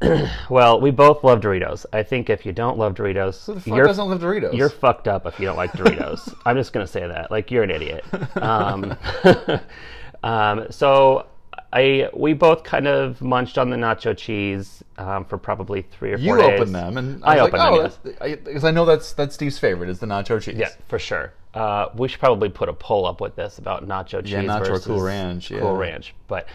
Well, 0.50 0.80
we 0.80 0.90
both 0.90 1.22
love 1.22 1.40
Doritos. 1.40 1.86
I 1.92 2.02
think 2.02 2.28
if 2.28 2.44
you 2.44 2.52
don't 2.52 2.76
love 2.76 2.94
Doritos, 2.94 3.46
Who 3.46 3.54
the 3.54 3.60
fuck 3.60 3.76
you're 3.76 3.86
doesn't 3.86 4.08
love 4.08 4.20
Doritos? 4.20 4.52
you're 4.52 4.68
fucked 4.68 5.06
up 5.06 5.26
if 5.26 5.38
you 5.38 5.46
don't 5.46 5.56
like 5.56 5.70
Doritos. 5.72 6.34
I'm 6.44 6.56
just 6.56 6.72
gonna 6.72 6.86
say 6.88 7.06
that. 7.06 7.30
Like 7.30 7.50
you're 7.50 7.62
an 7.62 7.70
idiot. 7.70 8.04
Um, 8.36 8.96
um, 10.24 10.66
so 10.70 11.26
I 11.72 12.10
we 12.12 12.34
both 12.34 12.64
kind 12.64 12.86
of 12.86 13.20
munched 13.22 13.56
on 13.56 13.70
the 13.70 13.76
nacho 13.76 14.16
cheese 14.16 14.84
um, 14.98 15.24
for 15.24 15.38
probably 15.38 15.82
three 15.82 16.12
or 16.12 16.18
you 16.18 16.34
four 16.34 16.38
days. 16.38 16.60
opened 16.60 16.74
them, 16.74 16.98
and 16.98 17.24
I 17.24 17.36
I, 17.36 17.38
opened 17.40 17.52
like, 17.58 17.62
them, 17.62 17.74
oh, 17.74 17.82
yes. 17.82 17.98
that's- 18.04 18.22
I- 18.32 18.34
because 18.36 18.64
I, 18.64 18.70
know 18.70 18.84
that's 18.84 19.12
that's 19.14 19.34
Steve's 19.34 19.58
favorite 19.58 19.88
is 19.88 19.98
the 19.98 20.06
nacho 20.06 20.40
cheese. 20.40 20.56
Yeah, 20.58 20.68
for 20.88 20.98
sure. 20.98 21.32
Uh, 21.54 21.88
we 21.94 22.08
should 22.08 22.20
probably 22.20 22.48
put 22.48 22.68
a 22.68 22.72
poll 22.72 23.06
up 23.06 23.20
with 23.20 23.36
this 23.36 23.58
about 23.58 23.86
nacho 23.86 24.24
cheese 24.24 24.34
nacho 24.34 24.60
or 24.60 24.64
versus 24.66 24.86
Cool 24.86 25.00
Ranch, 25.00 25.50
yeah. 25.50 25.60
Cool 25.60 25.76
Ranch, 25.76 26.14
but 26.28 26.46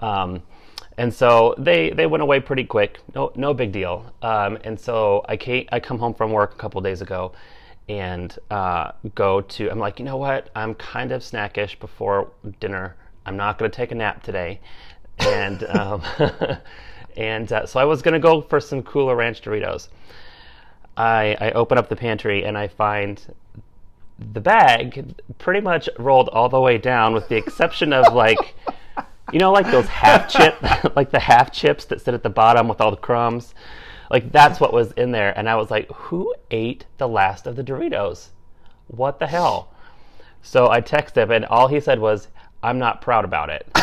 um, 0.00 0.42
and 0.98 1.12
so 1.12 1.54
they 1.58 1.90
they 1.90 2.06
went 2.06 2.22
away 2.22 2.40
pretty 2.40 2.64
quick. 2.64 2.98
No 3.14 3.32
no 3.36 3.54
big 3.54 3.70
deal. 3.72 4.12
Um, 4.22 4.58
and 4.64 4.78
so 4.78 5.24
I 5.28 5.36
came, 5.36 5.68
I 5.70 5.80
come 5.80 5.98
home 5.98 6.14
from 6.14 6.32
work 6.32 6.52
a 6.54 6.56
couple 6.56 6.80
days 6.80 7.00
ago, 7.00 7.32
and 7.88 8.36
uh, 8.50 8.92
go 9.14 9.40
to. 9.40 9.70
I'm 9.70 9.78
like, 9.78 9.98
you 9.98 10.04
know 10.04 10.16
what? 10.16 10.50
I'm 10.56 10.74
kind 10.74 11.12
of 11.12 11.22
snackish 11.22 11.78
before 11.78 12.30
dinner. 12.60 12.96
I'm 13.26 13.36
not 13.36 13.58
going 13.58 13.70
to 13.70 13.76
take 13.76 13.92
a 13.92 13.94
nap 13.94 14.22
today, 14.22 14.60
and 15.18 15.64
um, 15.64 16.02
and 17.16 17.52
uh, 17.52 17.66
so 17.66 17.80
I 17.80 17.84
was 17.84 18.02
going 18.02 18.14
to 18.14 18.20
go 18.20 18.40
for 18.40 18.60
some 18.60 18.82
Cooler 18.82 19.16
Ranch 19.16 19.40
Doritos. 19.42 19.88
I, 20.96 21.36
I 21.40 21.50
open 21.52 21.78
up 21.78 21.88
the 21.88 21.96
pantry 21.96 22.44
and 22.44 22.56
I 22.56 22.68
find 22.68 23.20
the 24.32 24.40
bag 24.40 25.14
pretty 25.38 25.60
much 25.60 25.88
rolled 25.98 26.28
all 26.28 26.48
the 26.48 26.60
way 26.60 26.78
down, 26.78 27.14
with 27.14 27.28
the 27.28 27.36
exception 27.36 27.92
of 27.92 28.14
like, 28.14 28.54
you 29.32 29.38
know, 29.38 29.52
like 29.52 29.70
those 29.70 29.88
half 29.88 30.28
chip, 30.28 30.56
like 30.96 31.10
the 31.10 31.20
half 31.20 31.50
chips 31.52 31.84
that 31.86 32.00
sit 32.00 32.14
at 32.14 32.22
the 32.22 32.30
bottom 32.30 32.68
with 32.68 32.80
all 32.80 32.90
the 32.90 32.96
crumbs. 32.96 33.54
Like 34.10 34.30
that's 34.30 34.60
what 34.60 34.72
was 34.72 34.92
in 34.92 35.10
there, 35.12 35.36
and 35.36 35.48
I 35.48 35.56
was 35.56 35.70
like, 35.70 35.90
who 35.90 36.34
ate 36.50 36.84
the 36.98 37.08
last 37.08 37.46
of 37.46 37.56
the 37.56 37.64
Doritos? 37.64 38.28
What 38.86 39.18
the 39.18 39.26
hell? 39.26 39.72
So 40.42 40.70
I 40.70 40.80
texted 40.80 41.16
him, 41.16 41.30
and 41.30 41.46
all 41.46 41.68
he 41.68 41.80
said 41.80 41.98
was, 41.98 42.28
"I'm 42.64 42.78
not 42.78 43.00
proud 43.00 43.24
about 43.24 43.50
it." 43.50 43.66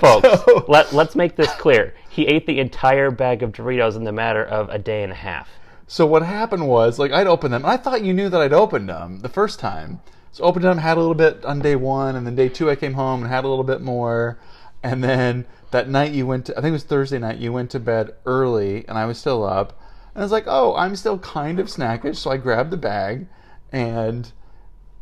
Folks, 0.00 0.28
So- 0.44 0.64
let, 0.68 0.92
let's 0.92 1.16
make 1.16 1.36
this 1.36 1.52
clear. 1.54 1.94
He 2.08 2.26
ate 2.26 2.46
the 2.46 2.60
entire 2.60 3.10
bag 3.10 3.42
of 3.42 3.52
Doritos 3.52 3.96
in 3.96 4.04
the 4.04 4.12
matter 4.12 4.44
of 4.44 4.68
a 4.70 4.78
day 4.78 5.02
and 5.02 5.12
a 5.12 5.16
half. 5.16 5.48
So 5.86 6.04
what 6.04 6.22
happened 6.22 6.68
was, 6.68 6.98
like, 6.98 7.12
I'd 7.12 7.26
open 7.26 7.50
them. 7.50 7.64
And 7.64 7.70
I 7.72 7.76
thought 7.76 8.04
you 8.04 8.12
knew 8.12 8.28
that 8.28 8.40
I'd 8.40 8.52
opened 8.52 8.88
them 8.88 9.20
the 9.20 9.28
first 9.28 9.58
time. 9.58 10.00
So 10.32 10.44
opened 10.44 10.64
them, 10.64 10.78
had 10.78 10.96
a 10.96 11.00
little 11.00 11.14
bit 11.14 11.44
on 11.44 11.60
day 11.60 11.76
one, 11.76 12.14
and 12.14 12.26
then 12.26 12.34
day 12.36 12.48
two 12.48 12.70
I 12.70 12.76
came 12.76 12.94
home 12.94 13.22
and 13.22 13.30
had 13.30 13.44
a 13.44 13.48
little 13.48 13.64
bit 13.64 13.80
more. 13.80 14.38
And 14.82 15.02
then 15.02 15.46
that 15.70 15.88
night 15.88 16.12
you 16.12 16.26
went 16.26 16.46
to, 16.46 16.52
I 16.52 16.60
think 16.60 16.70
it 16.70 16.72
was 16.72 16.84
Thursday 16.84 17.18
night, 17.18 17.38
you 17.38 17.52
went 17.52 17.70
to 17.70 17.80
bed 17.80 18.14
early, 18.26 18.86
and 18.86 18.98
I 18.98 19.06
was 19.06 19.18
still 19.18 19.44
up. 19.44 19.80
And 20.14 20.22
I 20.22 20.24
was 20.24 20.32
like, 20.32 20.44
oh, 20.46 20.74
I'm 20.76 20.96
still 20.96 21.18
kind 21.18 21.58
of 21.58 21.68
snackish. 21.68 22.16
So 22.16 22.30
I 22.30 22.36
grabbed 22.36 22.70
the 22.70 22.76
bag 22.76 23.26
and 23.72 24.30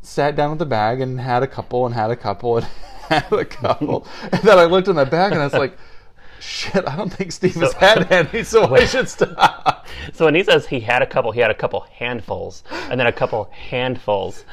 sat 0.06 0.36
down 0.36 0.50
with 0.50 0.58
the 0.58 0.66
bag 0.66 1.00
and 1.00 1.20
had 1.20 1.42
a 1.42 1.46
couple 1.46 1.86
and 1.86 1.94
had 1.94 2.10
a 2.10 2.16
couple 2.16 2.58
and 2.58 2.66
had 3.08 3.32
a 3.32 3.44
couple. 3.44 4.06
and 4.22 4.42
then 4.42 4.58
I 4.58 4.64
looked 4.64 4.88
in 4.88 4.96
the 4.96 5.04
bag 5.04 5.32
and 5.32 5.40
I 5.40 5.44
was 5.44 5.52
like, 5.52 5.76
shit, 6.40 6.86
I 6.86 6.96
don't 6.96 7.12
think 7.12 7.32
Steve 7.32 7.54
has 7.56 7.72
had 7.74 8.10
any, 8.12 8.44
so 8.44 8.74
I 8.74 8.84
should 8.84 9.08
stop. 9.08 9.86
So 10.12 10.24
when 10.24 10.34
he 10.34 10.44
says 10.44 10.66
he 10.66 10.80
had 10.80 11.02
a 11.02 11.06
couple, 11.06 11.32
he 11.32 11.40
had 11.40 11.50
a 11.50 11.54
couple 11.54 11.80
handfuls, 11.80 12.62
and 12.70 12.98
then 12.98 13.06
a 13.06 13.12
couple 13.12 13.44
handfuls, 13.52 14.44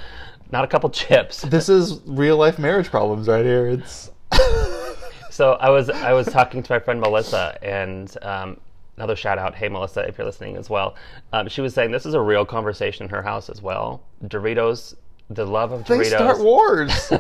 not 0.52 0.64
a 0.64 0.68
couple 0.68 0.90
chips. 0.90 1.42
This 1.42 1.70
is 1.70 2.00
real 2.06 2.38
life 2.38 2.60
marriage 2.60 2.90
problems 2.90 3.28
right 3.28 3.46
here. 3.46 3.68
It's 3.68 4.12
So 5.34 5.54
I 5.54 5.70
was 5.72 5.90
I 5.90 6.14
was 6.14 6.28
talking 6.28 6.62
to 6.62 6.72
my 6.72 6.78
friend 6.78 7.02
Melissa, 7.02 7.58
and 7.64 8.16
um, 8.22 8.60
another 8.98 9.16
shout 9.16 9.40
out, 9.40 9.56
hey 9.56 9.68
Melissa, 9.68 10.02
if 10.02 10.18
you're 10.18 10.28
listening 10.28 10.58
as 10.58 10.70
well. 10.70 10.96
Um, 11.32 11.48
she 11.48 11.62
was 11.62 11.74
saying 11.74 11.90
this 11.90 12.06
is 12.06 12.14
a 12.14 12.22
real 12.22 12.46
conversation 12.46 13.06
in 13.06 13.10
her 13.10 13.24
house 13.24 13.50
as 13.50 13.60
well. 13.60 14.04
Doritos, 14.24 14.94
the 15.30 15.46
love 15.46 15.72
of 15.72 15.86
they 15.86 15.98
Doritos. 16.00 16.08
start 16.08 16.40
wars. 16.40 17.12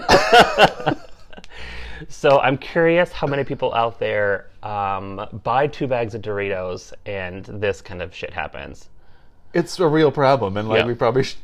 So 2.09 2.39
I'm 2.41 2.57
curious 2.57 3.13
how 3.13 3.27
many 3.27 3.45
people 3.45 3.73
out 3.73 3.97
there 3.97 4.47
um, 4.61 5.25
buy 5.43 5.67
two 5.67 5.87
bags 5.87 6.13
of 6.15 6.21
Doritos 6.21 6.91
and 7.05 7.45
this 7.45 7.81
kind 7.81 8.01
of 8.01 8.13
shit 8.13 8.33
happens. 8.33 8.89
it's 9.53 9.79
a 9.79 9.87
real 9.87 10.11
problem, 10.11 10.57
and 10.57 10.67
like 10.67 10.79
Yeah. 10.79 10.85
we 10.87 10.95
probably. 10.95 11.23
Sh- 11.23 11.35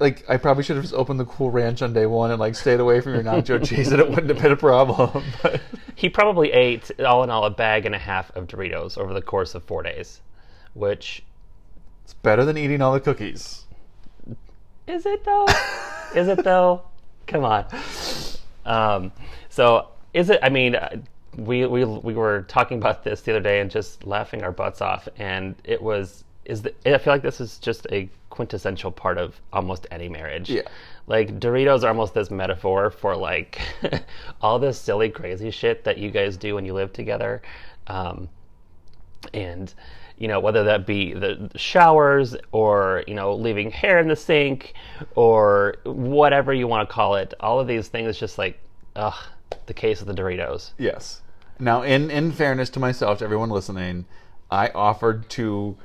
like 0.00 0.24
I 0.28 0.36
probably 0.38 0.64
should 0.64 0.76
have 0.76 0.84
just 0.84 0.94
opened 0.94 1.20
the 1.20 1.26
Cool 1.26 1.50
Ranch 1.50 1.82
on 1.82 1.92
day 1.92 2.06
one 2.06 2.30
and 2.30 2.40
like 2.40 2.54
stayed 2.56 2.80
away 2.80 3.00
from 3.02 3.14
your 3.14 3.22
nacho 3.22 3.62
cheese, 3.68 3.92
and 3.92 4.00
it 4.00 4.08
wouldn't 4.08 4.30
have 4.30 4.40
been 4.42 4.50
a 4.52 4.56
problem. 4.56 5.22
But 5.42 5.60
He 5.94 6.08
probably 6.08 6.50
ate 6.52 6.90
all 7.00 7.22
in 7.22 7.30
all 7.30 7.44
a 7.44 7.50
bag 7.50 7.84
and 7.86 7.94
a 7.94 7.98
half 7.98 8.34
of 8.34 8.46
Doritos 8.48 8.96
over 8.98 9.12
the 9.12 9.22
course 9.22 9.54
of 9.54 9.62
four 9.62 9.82
days, 9.84 10.22
which 10.74 11.22
it's 12.02 12.14
better 12.14 12.44
than 12.44 12.56
eating 12.56 12.80
all 12.82 12.92
the 12.94 13.00
cookies. 13.00 13.64
Is 14.88 15.04
it 15.06 15.22
though? 15.24 15.46
Is 16.14 16.28
it 16.28 16.44
though? 16.44 16.82
Come 17.26 17.44
on. 17.44 17.66
Um, 18.64 19.12
so 19.48 19.88
is 20.14 20.30
it? 20.30 20.40
I 20.42 20.48
mean, 20.48 20.74
uh, 20.74 20.96
we 21.36 21.66
we 21.66 21.84
we 21.84 22.14
were 22.14 22.42
talking 22.48 22.78
about 22.78 23.04
this 23.04 23.22
the 23.22 23.32
other 23.32 23.40
day 23.40 23.60
and 23.60 23.70
just 23.70 24.04
laughing 24.04 24.42
our 24.42 24.52
butts 24.52 24.80
off, 24.80 25.08
and 25.16 25.54
it 25.64 25.80
was 25.80 26.24
is 26.44 26.62
the, 26.62 26.74
I 26.86 26.98
feel 26.98 27.12
like 27.12 27.22
this 27.22 27.40
is 27.40 27.58
just 27.58 27.86
a 27.92 28.08
quintessential 28.30 28.90
part 28.90 29.18
of 29.18 29.40
almost 29.52 29.86
any 29.90 30.08
marriage. 30.08 30.50
Yeah. 30.50 30.62
Like 31.06 31.38
Doritos 31.38 31.84
are 31.84 31.88
almost 31.88 32.14
this 32.14 32.30
metaphor 32.30 32.90
for 32.90 33.16
like 33.16 33.60
all 34.40 34.58
this 34.58 34.80
silly 34.80 35.10
crazy 35.10 35.50
shit 35.50 35.84
that 35.84 35.98
you 35.98 36.10
guys 36.10 36.36
do 36.36 36.54
when 36.54 36.64
you 36.64 36.74
live 36.74 36.92
together. 36.92 37.42
Um, 37.86 38.28
and 39.34 39.72
you 40.20 40.28
know 40.28 40.38
whether 40.38 40.62
that 40.62 40.86
be 40.86 41.12
the 41.12 41.50
showers 41.56 42.36
or 42.52 43.02
you 43.08 43.14
know 43.14 43.34
leaving 43.34 43.70
hair 43.72 43.98
in 43.98 44.06
the 44.06 44.14
sink 44.14 44.74
or 45.16 45.74
whatever 45.84 46.52
you 46.54 46.68
want 46.68 46.88
to 46.88 46.94
call 46.94 47.16
it 47.16 47.34
all 47.40 47.58
of 47.58 47.66
these 47.66 47.88
things 47.88 48.16
just 48.16 48.38
like 48.38 48.60
ugh 48.94 49.16
the 49.66 49.74
case 49.74 50.00
of 50.00 50.06
the 50.06 50.14
doritos 50.14 50.70
Yes. 50.78 51.22
Now, 51.60 51.82
in 51.82 52.10
in 52.10 52.32
fairness 52.32 52.70
to 52.70 52.80
myself, 52.80 53.18
to 53.18 53.24
everyone 53.24 53.50
listening, 53.50 54.06
I 54.50 54.68
offered 54.68 55.28
to 55.30 55.76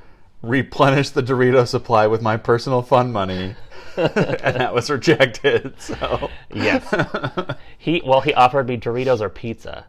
replenish 0.42 1.10
the 1.10 1.22
Dorito 1.22 1.68
supply 1.68 2.08
with 2.08 2.22
my 2.22 2.38
personal 2.38 2.82
fund 2.82 3.12
money, 3.12 3.56
and 3.98 4.56
that 4.56 4.74
was 4.74 4.90
rejected. 4.90 5.74
So 5.80 6.30
yes 6.54 6.84
he 7.78 8.02
well 8.06 8.22
he 8.22 8.34
offered 8.34 8.68
me 8.68 8.78
doritos 8.78 9.20
or 9.20 9.30
pizza 9.30 9.86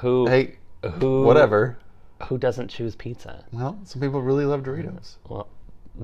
who 0.00 0.26
hey, 0.26 0.56
who 0.82 1.22
whatever. 1.22 1.78
Who 2.28 2.38
doesn't 2.38 2.68
choose 2.68 2.94
pizza 2.96 3.44
Well, 3.52 3.78
some 3.84 4.00
people 4.00 4.22
really 4.22 4.44
love 4.44 4.62
Doritos. 4.62 5.16
well 5.28 5.48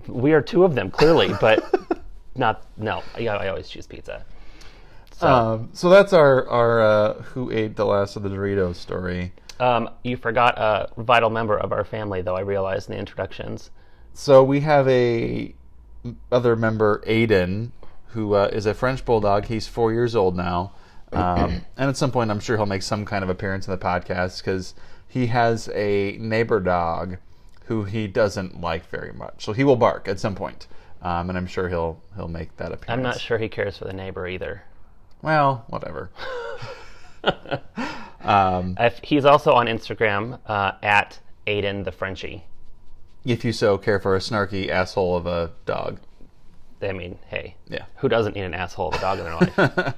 we 0.06 0.32
are 0.32 0.42
two 0.42 0.64
of 0.64 0.74
them 0.74 0.90
clearly 0.90 1.32
but 1.40 1.62
not 2.34 2.66
no 2.76 3.02
yeah, 3.18 3.36
i 3.36 3.48
always 3.48 3.68
choose 3.68 3.86
pizza 3.86 4.24
so 5.12 5.26
Um, 5.26 5.70
so 5.72 5.88
that's 5.88 6.12
our 6.12 6.48
our 6.48 6.80
uh, 6.80 7.14
who 7.34 7.50
ate 7.50 7.76
the 7.76 7.86
last 7.86 8.16
of 8.16 8.22
the 8.22 8.28
Doritos 8.28 8.76
story. 8.76 9.32
um, 9.60 9.88
you 10.04 10.16
forgot 10.16 10.56
a 10.58 10.88
vital 11.02 11.30
member 11.30 11.58
of 11.58 11.72
our 11.72 11.84
family 11.84 12.22
though 12.22 12.36
i 12.36 12.40
realized 12.40 12.88
in 12.88 12.94
the 12.94 12.98
introductions 13.00 13.70
So 14.14 14.42
we 14.44 14.60
have 14.60 14.86
a 14.88 15.54
other 16.30 16.54
member, 16.56 17.02
Aiden, 17.06 17.70
who 18.14 18.34
uh, 18.34 18.48
is 18.52 18.66
a 18.66 18.72
French 18.74 19.04
bulldog. 19.04 19.46
He's 19.46 19.66
four 19.66 19.92
years 19.92 20.14
old 20.16 20.36
now, 20.36 20.72
um, 21.12 21.62
and 21.76 21.88
at 21.90 21.96
some 21.96 22.10
point, 22.12 22.30
I'm 22.30 22.40
sure 22.40 22.56
he'll 22.56 22.66
make 22.66 22.82
some 22.82 23.04
kind 23.04 23.22
of 23.24 23.28
appearance 23.30 23.66
in 23.66 23.72
the 23.72 23.78
podcast 23.78 24.38
because 24.38 24.74
he 25.08 25.26
has 25.28 25.68
a 25.74 26.16
neighbor 26.18 26.60
dog 26.60 27.16
who 27.64 27.84
he 27.84 28.06
doesn't 28.06 28.60
like 28.60 28.88
very 28.88 29.12
much. 29.12 29.44
So 29.44 29.52
he 29.52 29.64
will 29.64 29.76
bark 29.76 30.08
at 30.08 30.20
some 30.20 30.34
point, 30.34 30.66
um, 31.02 31.28
and 31.28 31.36
I'm 31.38 31.46
sure 31.46 31.68
he'll 31.68 32.00
he'll 32.16 32.28
make 32.28 32.56
that 32.56 32.72
appearance. 32.72 32.90
i'm 32.98 33.02
not 33.02 33.20
sure 33.20 33.38
he 33.38 33.48
cares 33.48 33.78
for 33.78 33.84
the 33.84 33.92
neighbor 33.92 34.26
either 34.26 34.62
Well, 35.22 35.64
whatever. 35.68 36.10
um, 38.22 38.76
he's 39.02 39.24
also 39.24 39.52
on 39.52 39.66
Instagram 39.66 40.38
uh, 40.46 40.72
at 40.82 41.18
Aiden 41.46 41.84
the 41.84 41.92
Frenchie. 41.92 42.44
if 43.24 43.44
you 43.44 43.52
so 43.52 43.76
care 43.78 43.98
for 43.98 44.14
a 44.14 44.18
snarky 44.20 44.68
asshole 44.68 45.16
of 45.16 45.26
a 45.26 45.50
dog. 45.66 45.98
I 46.82 46.92
mean, 46.92 47.18
hey, 47.28 47.56
Yeah. 47.68 47.84
who 47.96 48.08
doesn't 48.08 48.34
need 48.36 48.42
an 48.42 48.54
asshole 48.54 48.88
of 48.88 48.94
a 48.94 49.00
dog 49.00 49.18
in 49.18 49.24
their 49.24 49.36
life? 49.76 49.94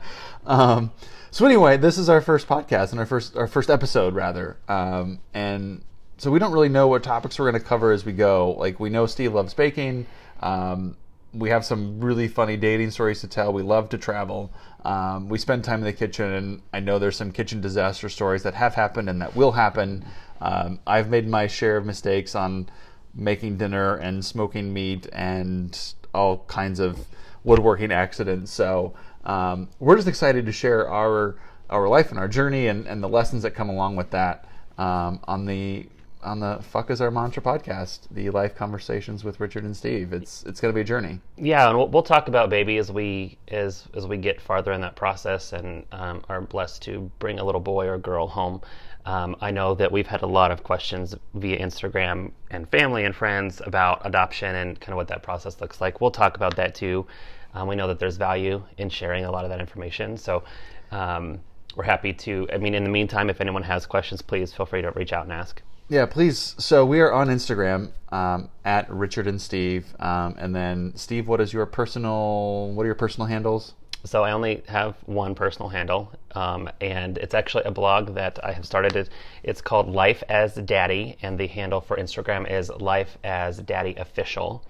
um, 0.46 0.90
so 1.30 1.46
anyway, 1.46 1.76
this 1.76 1.98
is 1.98 2.08
our 2.08 2.20
first 2.20 2.46
podcast 2.48 2.90
and 2.90 2.98
our 3.00 3.06
first 3.06 3.36
our 3.36 3.46
first 3.46 3.70
episode 3.70 4.14
rather, 4.14 4.56
um, 4.68 5.20
and 5.34 5.82
so 6.18 6.30
we 6.30 6.38
don't 6.38 6.52
really 6.52 6.68
know 6.68 6.88
what 6.88 7.02
topics 7.02 7.38
we're 7.38 7.50
going 7.50 7.62
to 7.62 7.66
cover 7.68 7.92
as 7.92 8.04
we 8.04 8.12
go. 8.12 8.52
Like 8.58 8.80
we 8.80 8.90
know 8.90 9.06
Steve 9.06 9.32
loves 9.34 9.54
baking. 9.54 10.06
Um, 10.40 10.96
we 11.32 11.50
have 11.50 11.64
some 11.64 12.00
really 12.00 12.26
funny 12.26 12.56
dating 12.56 12.90
stories 12.90 13.20
to 13.20 13.28
tell. 13.28 13.52
We 13.52 13.62
love 13.62 13.88
to 13.90 13.98
travel. 13.98 14.52
Um, 14.84 15.28
we 15.28 15.38
spend 15.38 15.62
time 15.62 15.78
in 15.78 15.84
the 15.84 15.92
kitchen, 15.92 16.32
and 16.32 16.62
I 16.72 16.80
know 16.80 16.98
there's 16.98 17.16
some 17.16 17.30
kitchen 17.30 17.60
disaster 17.60 18.08
stories 18.08 18.42
that 18.42 18.54
have 18.54 18.74
happened 18.74 19.08
and 19.08 19.22
that 19.22 19.36
will 19.36 19.52
happen. 19.52 20.04
Um, 20.40 20.80
I've 20.86 21.08
made 21.08 21.28
my 21.28 21.46
share 21.46 21.76
of 21.76 21.86
mistakes 21.86 22.34
on 22.34 22.68
making 23.14 23.58
dinner 23.58 23.94
and 23.94 24.24
smoking 24.24 24.72
meat 24.72 25.06
and 25.12 25.78
all 26.14 26.38
kinds 26.46 26.80
of 26.80 27.06
woodworking 27.44 27.92
accidents. 27.92 28.50
So 28.50 28.94
um, 29.24 29.68
we're 29.78 29.96
just 29.96 30.08
excited 30.08 30.46
to 30.46 30.52
share 30.52 30.88
our 30.88 31.36
our 31.68 31.88
life 31.88 32.10
and 32.10 32.18
our 32.18 32.26
journey 32.26 32.66
and, 32.66 32.86
and 32.86 33.00
the 33.00 33.08
lessons 33.08 33.44
that 33.44 33.52
come 33.52 33.68
along 33.68 33.94
with 33.94 34.10
that 34.10 34.44
um, 34.76 35.20
on 35.24 35.46
the 35.46 35.86
on 36.22 36.40
the 36.40 36.58
Fuck 36.62 36.90
is 36.90 37.00
Our 37.00 37.10
Mantra 37.10 37.42
podcast, 37.42 38.00
the 38.10 38.30
life 38.30 38.54
conversations 38.54 39.24
with 39.24 39.40
Richard 39.40 39.64
and 39.64 39.76
Steve. 39.76 40.12
It's 40.12 40.42
it's 40.44 40.60
going 40.60 40.72
to 40.72 40.74
be 40.74 40.82
a 40.82 40.84
journey. 40.84 41.20
Yeah, 41.36 41.68
and 41.68 41.78
we'll, 41.78 41.88
we'll 41.88 42.02
talk 42.02 42.28
about 42.28 42.50
baby 42.50 42.76
as 42.78 42.92
we 42.92 43.38
as 43.48 43.86
as 43.94 44.06
we 44.06 44.16
get 44.16 44.40
farther 44.40 44.72
in 44.72 44.80
that 44.82 44.96
process 44.96 45.52
and 45.52 45.84
um, 45.92 46.22
are 46.28 46.40
blessed 46.40 46.82
to 46.82 47.10
bring 47.18 47.38
a 47.38 47.44
little 47.44 47.60
boy 47.60 47.86
or 47.86 47.98
girl 47.98 48.26
home. 48.26 48.60
Um, 49.06 49.36
I 49.40 49.50
know 49.50 49.74
that 49.76 49.90
we've 49.90 50.06
had 50.06 50.22
a 50.22 50.26
lot 50.26 50.50
of 50.50 50.62
questions 50.62 51.14
via 51.34 51.58
Instagram 51.58 52.32
and 52.50 52.68
family 52.68 53.04
and 53.04 53.14
friends 53.14 53.62
about 53.64 54.02
adoption 54.04 54.54
and 54.54 54.78
kind 54.78 54.92
of 54.92 54.96
what 54.96 55.08
that 55.08 55.22
process 55.22 55.60
looks 55.60 55.80
like. 55.80 56.00
We'll 56.00 56.10
talk 56.10 56.36
about 56.36 56.56
that 56.56 56.74
too. 56.74 57.06
Um, 57.54 57.66
we 57.66 57.76
know 57.76 57.88
that 57.88 57.98
there's 57.98 58.18
value 58.18 58.62
in 58.76 58.90
sharing 58.90 59.24
a 59.24 59.30
lot 59.30 59.44
of 59.44 59.50
that 59.50 59.60
information, 59.60 60.16
so 60.16 60.44
um, 60.90 61.40
we're 61.76 61.84
happy 61.84 62.12
to. 62.12 62.48
I 62.52 62.58
mean, 62.58 62.74
in 62.74 62.84
the 62.84 62.90
meantime, 62.90 63.30
if 63.30 63.40
anyone 63.40 63.62
has 63.62 63.86
questions, 63.86 64.22
please 64.22 64.52
feel 64.52 64.66
free 64.66 64.82
to 64.82 64.90
reach 64.92 65.12
out 65.12 65.24
and 65.24 65.32
ask. 65.32 65.62
Yeah, 65.90 66.06
please. 66.06 66.54
So 66.56 66.86
we 66.86 67.00
are 67.00 67.12
on 67.12 67.26
Instagram 67.26 67.90
um, 68.10 68.48
at 68.64 68.88
Richard 68.88 69.26
and 69.26 69.42
Steve, 69.42 69.92
um, 69.98 70.36
and 70.38 70.54
then 70.54 70.92
Steve, 70.94 71.26
what 71.26 71.40
is 71.40 71.52
your 71.52 71.66
personal? 71.66 72.70
What 72.72 72.84
are 72.84 72.86
your 72.86 72.94
personal 72.94 73.26
handles? 73.26 73.74
So 74.04 74.22
I 74.22 74.30
only 74.30 74.62
have 74.68 74.94
one 75.06 75.34
personal 75.34 75.68
handle, 75.68 76.12
um, 76.36 76.70
and 76.80 77.18
it's 77.18 77.34
actually 77.34 77.64
a 77.64 77.72
blog 77.72 78.14
that 78.14 78.38
I 78.44 78.52
have 78.52 78.64
started. 78.64 78.94
It, 78.94 79.08
it's 79.42 79.60
called 79.60 79.88
Life 79.88 80.22
as 80.28 80.54
Daddy, 80.54 81.16
and 81.22 81.36
the 81.36 81.48
handle 81.48 81.80
for 81.80 81.96
Instagram 81.96 82.48
is 82.48 82.70
Life 82.70 83.18
as 83.24 83.58
Daddy 83.58 83.96
Official. 83.96 84.64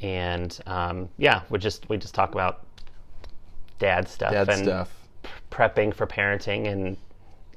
And 0.00 0.56
um, 0.66 1.08
yeah, 1.18 1.42
we 1.50 1.58
just 1.58 1.88
we 1.88 1.96
just 1.96 2.14
talk 2.14 2.34
about 2.34 2.64
dad 3.80 4.08
stuff 4.08 4.30
Dad 4.30 4.48
and 4.48 4.64
stuff. 4.64 4.92
prepping 5.50 5.92
for 5.92 6.06
parenting 6.06 6.68
and 6.68 6.96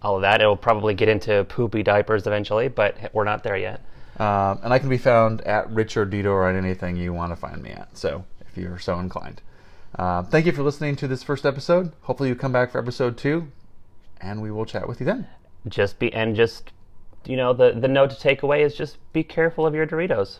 all 0.02 0.16
of 0.16 0.22
that. 0.22 0.42
It'll 0.42 0.58
probably 0.58 0.94
get 0.94 1.10
into 1.10 1.44
poopy 1.46 1.84
diapers 1.84 2.28
eventually, 2.28 2.68
but 2.68 2.96
we're 3.14 3.24
not 3.24 3.44
there 3.44 3.58
yet. 3.58 3.82
Um, 4.18 4.60
and 4.64 4.74
I 4.74 4.80
can 4.80 4.90
be 4.90 4.98
found 4.98 5.42
at 5.42 5.70
Richard 5.70 6.12
Dito 6.12 6.48
on 6.48 6.56
anything 6.56 6.96
you 6.96 7.14
want 7.14 7.32
to 7.32 7.36
find 7.36 7.62
me 7.62 7.72
at. 7.72 7.98
So 7.98 8.26
if 8.42 8.58
you're 8.58 8.80
so 8.80 9.00
inclined. 9.00 9.42
Uh, 9.98 10.24
thank 10.24 10.46
you 10.46 10.52
for 10.52 10.64
listening 10.64 10.96
to 10.98 11.08
this 11.08 11.24
first 11.24 11.46
episode. 11.46 11.92
Hopefully 12.02 12.30
you 12.30 12.36
come 12.36 12.52
back 12.52 12.72
for 12.72 12.80
episode 12.80 13.18
two, 13.18 13.52
and 14.20 14.42
we 14.42 14.52
will 14.52 14.66
chat 14.66 14.88
with 14.88 15.00
you 15.00 15.06
then. 15.06 15.28
Just 15.68 16.00
be 16.00 16.14
and 16.14 16.36
just 16.36 16.72
you 17.26 17.38
know 17.38 17.54
the 17.54 17.72
the 17.72 17.88
note 17.88 18.12
to 18.12 18.20
take 18.20 18.44
away 18.44 18.62
is 18.62 18.76
just 18.76 18.98
be 19.14 19.24
careful 19.24 19.66
of 19.66 19.74
your 19.74 19.88
Doritos. 19.88 20.40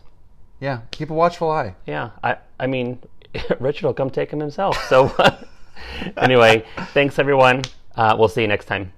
Yeah, 0.60 0.80
keep 0.90 1.10
a 1.10 1.14
watchful 1.14 1.50
eye. 1.50 1.74
Yeah, 1.86 2.10
I 2.22 2.36
I 2.60 2.66
mean, 2.66 2.98
Richard 3.60 3.86
will 3.86 3.94
come 3.94 4.10
take 4.10 4.30
them 4.30 4.40
himself. 4.40 4.76
So 4.88 5.14
anyway, 6.16 6.64
thanks 6.92 7.18
everyone. 7.18 7.62
Uh, 7.94 8.14
we'll 8.18 8.28
see 8.28 8.42
you 8.42 8.48
next 8.48 8.66
time. 8.66 8.92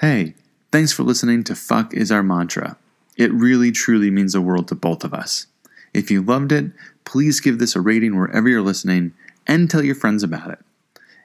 Hey, 0.00 0.34
thanks 0.72 0.92
for 0.92 1.04
listening 1.04 1.42
to 1.44 1.54
Fuck 1.54 1.94
is 1.94 2.12
Our 2.12 2.22
Mantra. 2.22 2.76
It 3.16 3.32
really 3.32 3.72
truly 3.72 4.10
means 4.10 4.34
the 4.34 4.42
world 4.42 4.68
to 4.68 4.74
both 4.74 5.04
of 5.04 5.14
us. 5.14 5.46
If 5.94 6.10
you 6.10 6.20
loved 6.20 6.52
it, 6.52 6.72
please 7.06 7.40
give 7.40 7.58
this 7.58 7.74
a 7.74 7.80
rating 7.80 8.14
wherever 8.14 8.46
you're 8.46 8.60
listening 8.60 9.14
and 9.46 9.70
tell 9.70 9.82
your 9.82 9.94
friends 9.94 10.22
about 10.22 10.50
it. 10.50 10.58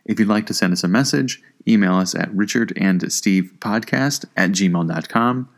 If 0.06 0.20
you'd 0.20 0.30
like 0.30 0.46
to 0.46 0.54
send 0.54 0.72
us 0.72 0.86
a 0.86 0.88
message, 0.88 1.42
email 1.68 1.96
us 1.96 2.16
at 2.16 2.32
richardandstevepodcast 2.32 4.26
at 4.38 4.52
gmail.com, 4.52 5.50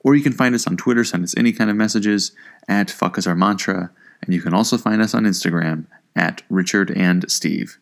or 0.00 0.14
you 0.14 0.22
can 0.22 0.32
find 0.32 0.54
us 0.54 0.66
on 0.66 0.78
Twitter, 0.78 1.04
send 1.04 1.24
us 1.24 1.36
any 1.36 1.52
kind 1.52 1.68
of 1.68 1.76
messages 1.76 2.32
at 2.68 2.90
Fuck 2.90 3.18
is 3.18 3.26
Our 3.26 3.34
Mantra, 3.34 3.90
and 4.22 4.32
you 4.32 4.40
can 4.40 4.54
also 4.54 4.78
find 4.78 5.02
us 5.02 5.12
on 5.12 5.24
Instagram 5.24 5.84
at 6.16 6.42
Richard 6.48 6.90
and 6.90 7.30
Steve. 7.30 7.78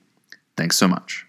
Thanks 0.57 0.77
so 0.77 0.89
much. 0.89 1.27